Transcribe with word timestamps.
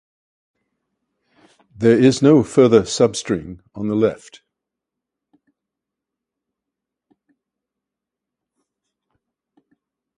There 1.75 1.95
is 1.95 2.23
no 2.23 2.41
further 2.41 2.81
substring 2.81 3.59
on 3.75 3.87
the 3.87 3.93
left. 3.93 4.41